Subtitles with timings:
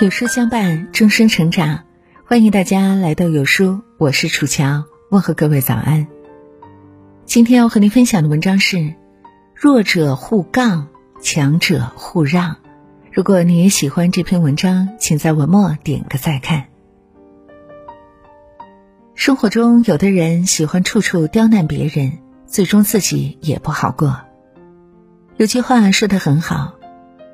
[0.00, 1.84] 有书相伴，终生成长。
[2.24, 6.08] 欢迎大家来到有书，我是楚乔，问候各位早安。
[7.26, 8.94] 今天要和您分享的文章是：
[9.54, 10.88] 弱者互杠，
[11.20, 12.56] 强者互让。
[13.12, 16.68] 如果你也喜欢这篇文章，请在文末点个再看。
[19.14, 24.22] 生活中，有的人喜欢处处刁难别人，最终自己也不好过。
[25.36, 26.76] 有句话说的很好：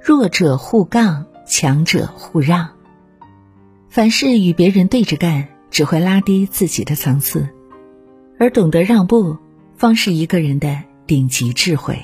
[0.00, 1.26] 弱者互杠。
[1.46, 2.70] 强者互让，
[3.88, 7.48] 凡事与别人对着干，只会拉低自己的层次；
[8.38, 9.36] 而懂得让步，
[9.76, 11.98] 方是一个人的顶级智慧。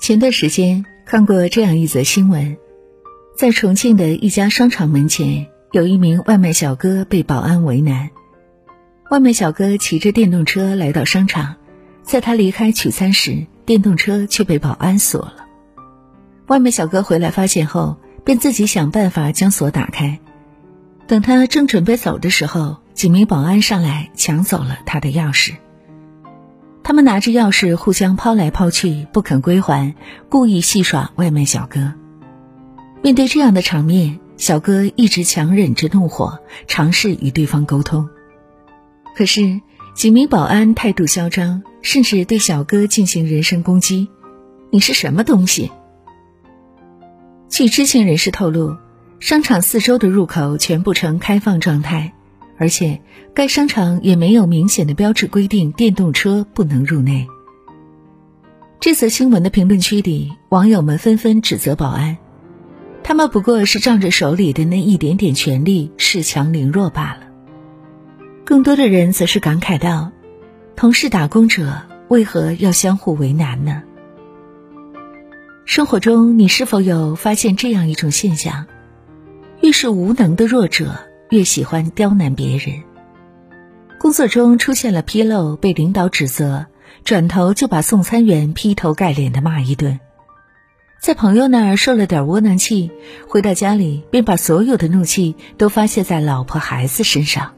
[0.00, 2.56] 前段时间看过这样一则新闻，
[3.36, 8.10] 在重庆的一家商场门前，有一名外卖小哥被保安为难。
[9.10, 11.56] 外卖小哥骑着电动车来到商场，
[12.02, 15.43] 在他离开取餐时，电动车却被保安锁了。
[16.46, 20.20] 外卖小哥回来发现后，便自己想办法将锁打开。
[21.06, 25.54] 等他正准备走的时候，几名保安上来抢走了他的钥匙。
[26.82, 29.94] 他们拿着钥匙互相抛来抛去，不肯归还，
[30.28, 31.94] 故意戏耍外卖小哥。
[33.02, 38.08] 面对这样的场面，小哥一直强忍着怒火，尝试与对方沟通。
[39.16, 39.60] 可是
[39.94, 44.08] 几名保安态度嚣张，甚至对小哥进行人身攻击
[44.70, 45.70] ：“你是什么东西？”
[47.54, 48.78] 据知情人士透露，
[49.20, 52.12] 商场四周的入口全部呈开放状态，
[52.58, 53.00] 而且
[53.32, 57.28] 该商场也没有明显的标志规定电动车不能入内。
[58.80, 62.16] 这则新闻的评论区里，网友们纷纷指责保安，
[63.04, 67.20] 他们不过是仗着手里的那一点点权力恃强凌弱罢了。
[68.44, 70.10] 更多的人则是感慨道
[70.74, 73.84] ：“同是打工者，为何要相互为难呢？”
[75.66, 78.66] 生活中，你是否有发现这样一种现象：
[79.62, 80.94] 越是无能的弱者，
[81.30, 82.82] 越喜欢刁难别人。
[83.98, 86.66] 工作中出现了纰漏，被领导指责，
[87.02, 89.98] 转头就把送餐员劈头盖脸的骂一顿；
[91.00, 92.90] 在朋友那儿受了点窝囊气，
[93.26, 97.54] 回到家里便把所有的怒气都发泄在老婆孩子身上。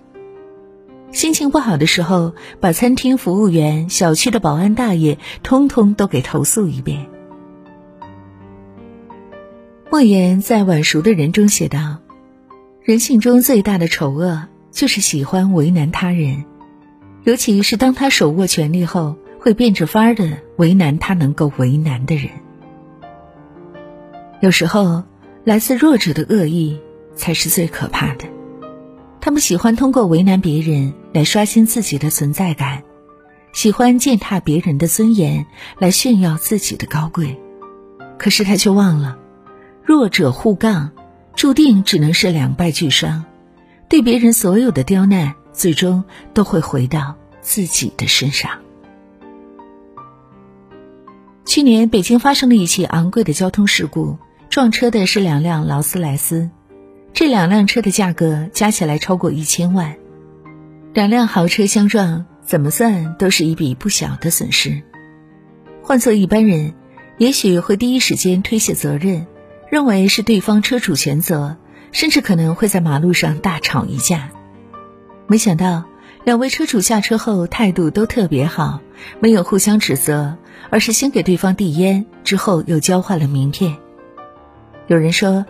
[1.11, 7.09] 心情不好的时候，把餐厅服务员、小区的保安大爷通通都给投诉一遍。
[9.89, 11.99] 莫言在《晚熟的人》中写道
[12.83, 16.45] ：“人性中最大的丑恶，就是喜欢为难他人，
[17.23, 22.29] 尤其是当他手握权力后，会变着法儿的为难他能够为难的人。
[24.41, 25.05] 有时候，
[25.45, 26.81] 来自弱者的恶意
[27.15, 28.25] 才是最可怕的。
[29.21, 32.83] 他们喜欢通过为难别人来刷新自己的存在感，
[33.53, 35.47] 喜欢践踏别人的尊严
[35.79, 37.41] 来炫耀自己的高贵。
[38.19, 39.19] 可是他却忘了。”
[39.87, 40.91] 弱者互杠，
[41.37, 43.25] 注定只能是两败俱伤。
[43.89, 46.03] 对别人所有的刁难，最终
[46.35, 48.51] 都会回到自己的身上。
[51.45, 54.19] 去年北京发生了一起昂贵的交通事故，
[54.51, 56.51] 撞车的是两辆劳斯莱斯，
[57.13, 59.95] 这两辆车的价格加起来超过一千万。
[60.95, 64.83] 两辆豪车相撞，怎么算都是一笔不小的损失。
[65.81, 66.75] 换做一般人，
[67.19, 69.29] 也许会第一时间推卸责任。
[69.71, 71.57] 认为是对方车主全责，
[71.93, 74.31] 甚至可能会在马路上大吵一架。
[75.27, 75.85] 没想到，
[76.25, 78.81] 两位车主下车后态度都特别好，
[79.21, 80.37] 没有互相指责，
[80.71, 83.77] 而是先给对方递烟，之后又交换了名片。
[84.87, 85.45] 有人说，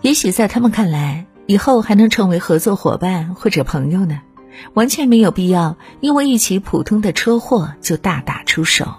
[0.00, 4.22] 也许在他们看来，以后还能成为合作伙伴或者朋友呢，
[4.72, 8.94] 完全没有必要因为一起普通的车祸就大打出手。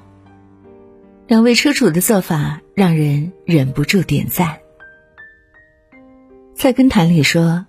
[1.28, 4.62] 两位车主的做法让人忍不住点赞。
[6.56, 7.66] 菜根谭里说：“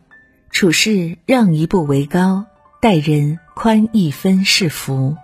[0.53, 2.44] 处事让一步为高，
[2.81, 5.16] 待人宽一分是福。”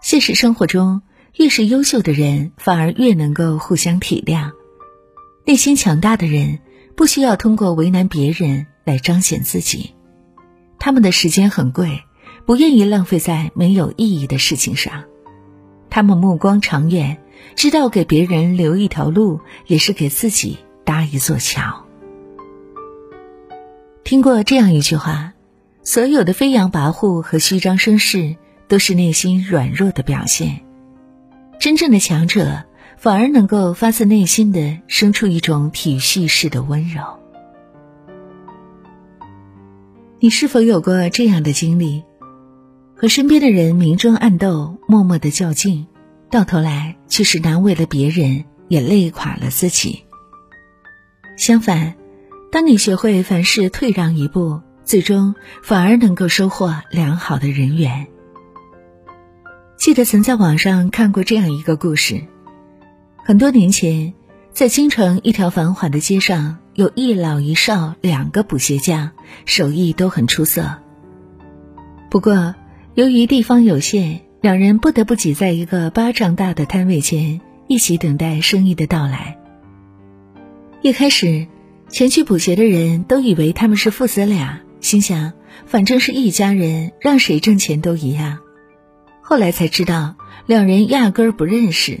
[0.00, 1.02] 现实生活中，
[1.36, 4.52] 越是优秀的人，反而越能够互相体谅。
[5.44, 6.60] 内心强大的人，
[6.94, 9.96] 不需要通过为难别人来彰显自己。
[10.78, 12.04] 他们的时间很贵，
[12.46, 15.06] 不愿意浪费在没有意义的事情上。
[15.94, 17.18] 他们目光长远，
[17.54, 19.38] 知道给别人留一条路，
[19.68, 21.84] 也是给自己搭一座桥。
[24.02, 25.34] 听过这样一句话：
[25.84, 28.34] 所有的飞扬跋扈和虚张声势，
[28.66, 30.62] 都是内心软弱的表现。
[31.60, 32.64] 真正的强者，
[32.98, 37.20] 反而能够发自内心的生出一种体恤式的温柔。
[40.18, 42.02] 你是否有过这样的经历？
[42.96, 45.86] 和身边的人明争暗斗，默默的较劲，
[46.30, 50.04] 到头来却是难为了别人，也累垮了自己。
[51.36, 51.94] 相反，
[52.52, 58.06] 当你学会凡事退让一步，最终反而能够收获良好的人缘。
[59.76, 62.22] 记得曾在网上看过这样一个故事：
[63.24, 64.14] 很多年前，
[64.52, 69.10] 在京城一条繁华的街上，有一老一少两个补鞋匠，
[69.44, 70.76] 手艺都很出色。
[72.08, 72.54] 不过，
[72.94, 79.36] 由于地方有限，两人不得不挤在一个巴掌大的摊位前，一起等待生意的到来。
[80.80, 81.48] 一开始，
[81.88, 85.32] 前去补鞋的人都以为他们是父子俩，心想
[85.66, 88.38] 反正是一家人，让谁挣钱都一样。
[89.22, 90.14] 后来才知道，
[90.46, 91.98] 两人压根儿不认识。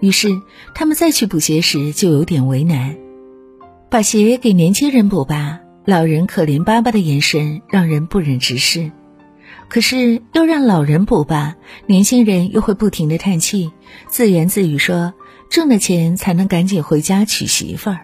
[0.00, 0.28] 于是
[0.76, 2.96] 他们再去补鞋时就有点为难，
[3.90, 8.92] 把鞋给年轻人补吧，老人可怜巴巴的眼神让人不忍直视；
[9.68, 13.72] 可是又让老人补吧，年轻人又会不停的叹气，
[14.08, 15.12] 自言自语说
[15.50, 18.00] ：“挣了钱才能赶紧回家娶媳妇儿。”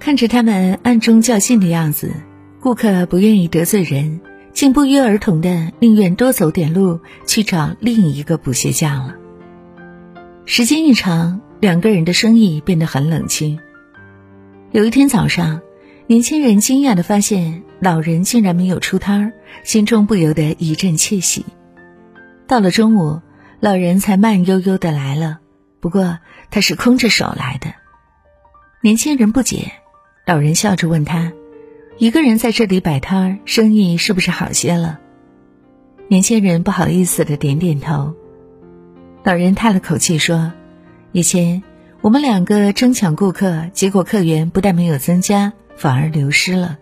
[0.00, 2.12] 看着他们暗中较劲的样子，
[2.60, 4.20] 顾客不愿意得罪人，
[4.54, 9.16] 竟不约而同的宁愿多走点路去找另一个补鞋匠了。
[10.46, 13.60] 时间一长，两个人的生意变得很冷清。
[14.72, 15.60] 有一天早上，
[16.06, 19.32] 年轻人惊讶的发现老人竟然没有出摊儿，
[19.64, 21.46] 心中不由得一阵窃喜。
[22.46, 23.22] 到了中午，
[23.58, 25.38] 老人才慢悠悠的来了，
[25.80, 26.18] 不过
[26.50, 27.72] 他是空着手来的。
[28.82, 29.72] 年轻人不解。
[30.26, 31.32] 老人笑着问他
[31.98, 35.00] ：“一个人在这里摆摊儿，生意是不是好些了？”
[36.08, 38.14] 年轻人不好意思的点点头。
[39.24, 40.52] 老人叹了口气说
[41.12, 41.62] ：“以前
[42.00, 46.78] 我们两个争抢顾客，结果客源不但没有增加，反而流失了。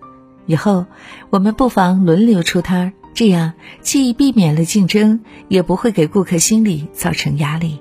[0.49, 0.87] 以后
[1.31, 7.79] 我们不妨轮流出摊儿，这样既避免了竞争，也不会给顾客心里造成压力。”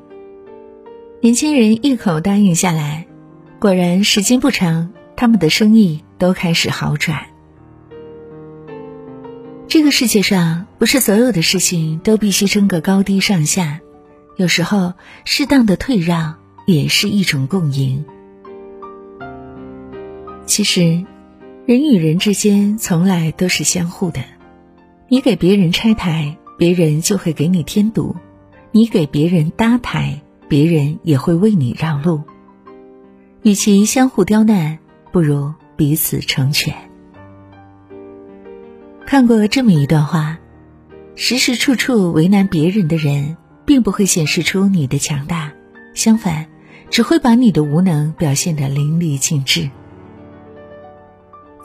[1.19, 3.07] 年轻人一口答应下来。
[3.59, 4.91] 果然，时间不长。
[5.19, 7.25] 他们的生意都开始好转。
[9.67, 13.79] 这个世界上不是所有的事情都必须争个高低上下，
[14.35, 14.93] 有时候
[15.25, 16.35] 适当的退让
[16.67, 18.05] 也是一种共赢。
[20.45, 21.03] 其实，
[21.67, 24.23] 人与人之间从来都是相互的，
[25.09, 28.15] 你给别人拆台，别人就会给你添堵；
[28.71, 32.21] 你给别人搭台，别人也会为你让路。
[33.41, 34.79] 与其相互刁难。
[35.11, 36.73] 不如彼此成全。
[39.05, 40.37] 看过这么一段话：
[41.15, 43.35] 时时处处为难别人的人，
[43.65, 45.51] 并不会显示出你的强大，
[45.93, 46.45] 相反，
[46.89, 49.69] 只会把你的无能表现得淋漓尽致。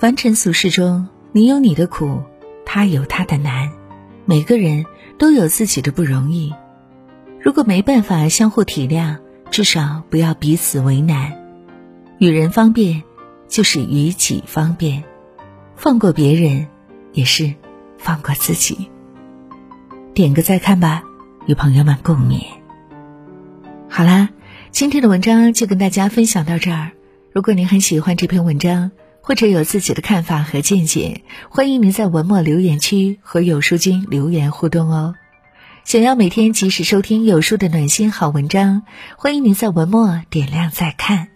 [0.02, 2.25] 凡尘俗世中，你有你的苦，
[2.66, 3.70] 他有他的难，
[4.25, 4.84] 每个人
[5.16, 6.52] 都有自己的不容易。
[7.40, 9.19] 如果没办法相互体谅，
[9.52, 11.32] 至少不要彼此为难，
[12.19, 13.04] 与人方便。
[13.46, 15.04] 就是与己方便，
[15.76, 16.66] 放过别人，
[17.12, 17.55] 也是
[17.96, 18.90] 放过自己。
[20.14, 21.05] 点个再看吧，
[21.46, 22.43] 与朋友们共勉。
[23.88, 24.31] 好啦，
[24.72, 26.90] 今天的文章就跟大家分享到这儿。
[27.31, 28.90] 如果您很喜欢这篇文章，
[29.22, 35.14] 或者有自己的看法和见解，欢迎您在文末留言区和有书君留言互动哦。
[35.84, 38.82] 想要每天及时收听有书的暖心好文章，
[39.17, 41.29] 欢迎您在文末点亮再看。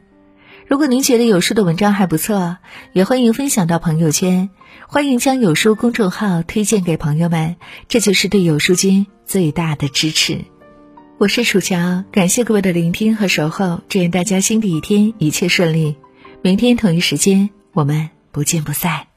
[0.69, 2.59] 如果您觉得有书的文章还不错，
[2.93, 4.51] 也欢迎分享到朋友圈，
[4.89, 7.55] 欢迎将有书公众号推荐给朋友们，
[7.89, 10.45] 这就是对有书君最大的支持。
[11.19, 15.97] 我是楚乔，感谢各位的聆听和守候，祝愿大家新的一天一切顺利。
[16.43, 19.16] 明天同一时间，我们不见不散。